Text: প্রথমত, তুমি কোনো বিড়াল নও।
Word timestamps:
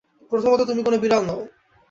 প্রথমত, 0.31 0.61
তুমি 0.61 0.81
কোনো 0.83 0.97
বিড়াল 0.97 1.23
নও। 1.25 1.41